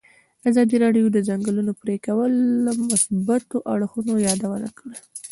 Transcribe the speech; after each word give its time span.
ازادي 0.49 0.75
راډیو 0.83 1.05
د 1.11 1.13
د 1.15 1.17
ځنګلونو 1.29 1.71
پرېکول 1.81 2.31
د 2.65 2.67
مثبتو 2.89 3.57
اړخونو 3.73 4.13
یادونه 4.27 4.69
کړې. 4.77 4.97